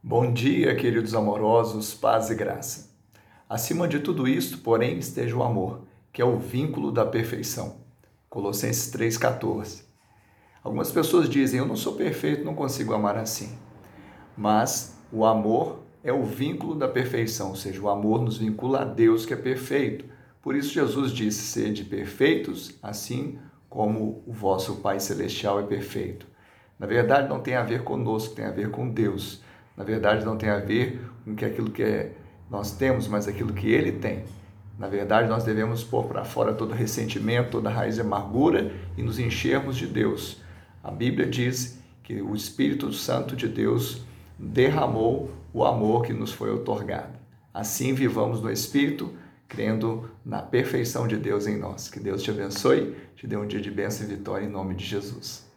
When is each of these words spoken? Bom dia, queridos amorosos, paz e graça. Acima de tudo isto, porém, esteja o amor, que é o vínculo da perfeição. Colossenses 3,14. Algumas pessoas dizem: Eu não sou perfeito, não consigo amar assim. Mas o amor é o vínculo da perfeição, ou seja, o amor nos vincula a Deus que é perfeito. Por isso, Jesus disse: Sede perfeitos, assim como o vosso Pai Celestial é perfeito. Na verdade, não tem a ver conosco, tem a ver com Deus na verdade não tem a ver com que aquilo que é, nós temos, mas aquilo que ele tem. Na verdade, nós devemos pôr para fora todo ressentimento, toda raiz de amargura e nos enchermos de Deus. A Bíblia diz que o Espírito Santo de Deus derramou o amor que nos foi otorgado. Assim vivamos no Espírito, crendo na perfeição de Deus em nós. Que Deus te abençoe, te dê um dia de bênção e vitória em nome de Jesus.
Bom 0.00 0.32
dia, 0.32 0.76
queridos 0.76 1.12
amorosos, 1.12 1.92
paz 1.92 2.30
e 2.30 2.34
graça. 2.36 2.88
Acima 3.48 3.88
de 3.88 3.98
tudo 3.98 4.28
isto, 4.28 4.58
porém, 4.58 4.96
esteja 4.96 5.36
o 5.36 5.42
amor, 5.42 5.80
que 6.12 6.22
é 6.22 6.24
o 6.24 6.38
vínculo 6.38 6.92
da 6.92 7.04
perfeição. 7.04 7.78
Colossenses 8.30 8.92
3,14. 8.92 9.82
Algumas 10.62 10.92
pessoas 10.92 11.28
dizem: 11.28 11.58
Eu 11.58 11.66
não 11.66 11.74
sou 11.74 11.94
perfeito, 11.94 12.44
não 12.44 12.54
consigo 12.54 12.94
amar 12.94 13.18
assim. 13.18 13.58
Mas 14.36 14.96
o 15.12 15.26
amor 15.26 15.80
é 16.04 16.12
o 16.12 16.22
vínculo 16.22 16.76
da 16.76 16.86
perfeição, 16.86 17.48
ou 17.48 17.56
seja, 17.56 17.82
o 17.82 17.88
amor 17.88 18.22
nos 18.22 18.38
vincula 18.38 18.82
a 18.82 18.84
Deus 18.84 19.26
que 19.26 19.34
é 19.34 19.36
perfeito. 19.36 20.04
Por 20.40 20.54
isso, 20.54 20.72
Jesus 20.72 21.10
disse: 21.10 21.42
Sede 21.42 21.84
perfeitos, 21.84 22.78
assim 22.80 23.36
como 23.68 24.22
o 24.24 24.32
vosso 24.32 24.76
Pai 24.76 25.00
Celestial 25.00 25.58
é 25.58 25.64
perfeito. 25.64 26.24
Na 26.78 26.86
verdade, 26.86 27.28
não 27.28 27.40
tem 27.40 27.56
a 27.56 27.64
ver 27.64 27.82
conosco, 27.82 28.36
tem 28.36 28.44
a 28.44 28.52
ver 28.52 28.70
com 28.70 28.88
Deus 28.88 29.42
na 29.78 29.84
verdade 29.84 30.26
não 30.26 30.36
tem 30.36 30.48
a 30.50 30.58
ver 30.58 31.00
com 31.24 31.36
que 31.36 31.44
aquilo 31.44 31.70
que 31.70 31.84
é, 31.84 32.12
nós 32.50 32.72
temos, 32.72 33.06
mas 33.06 33.28
aquilo 33.28 33.52
que 33.52 33.70
ele 33.70 33.92
tem. 33.92 34.24
Na 34.76 34.88
verdade, 34.88 35.28
nós 35.28 35.44
devemos 35.44 35.84
pôr 35.84 36.04
para 36.04 36.24
fora 36.24 36.52
todo 36.52 36.74
ressentimento, 36.74 37.52
toda 37.52 37.70
raiz 37.70 37.94
de 37.94 38.00
amargura 38.00 38.72
e 38.96 39.02
nos 39.04 39.20
enchermos 39.20 39.76
de 39.76 39.86
Deus. 39.86 40.42
A 40.82 40.90
Bíblia 40.90 41.26
diz 41.26 41.78
que 42.02 42.20
o 42.20 42.34
Espírito 42.34 42.92
Santo 42.92 43.36
de 43.36 43.46
Deus 43.46 44.02
derramou 44.36 45.30
o 45.52 45.64
amor 45.64 46.02
que 46.02 46.12
nos 46.12 46.32
foi 46.32 46.50
otorgado. 46.50 47.16
Assim 47.54 47.94
vivamos 47.94 48.40
no 48.40 48.50
Espírito, 48.50 49.12
crendo 49.48 50.10
na 50.24 50.42
perfeição 50.42 51.06
de 51.06 51.16
Deus 51.16 51.46
em 51.46 51.56
nós. 51.56 51.88
Que 51.88 52.00
Deus 52.00 52.22
te 52.22 52.30
abençoe, 52.30 52.96
te 53.14 53.28
dê 53.28 53.36
um 53.36 53.46
dia 53.46 53.60
de 53.60 53.70
bênção 53.70 54.06
e 54.06 54.10
vitória 54.10 54.44
em 54.44 54.50
nome 54.50 54.74
de 54.74 54.84
Jesus. 54.84 55.47